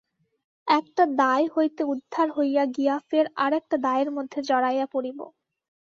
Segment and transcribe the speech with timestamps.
[0.67, 5.19] একটা দায় হইতে উদ্ধার হইতে গিয়া ফের আর-একটা দায়ের মধ্যে জড়াইয়া পড়িব।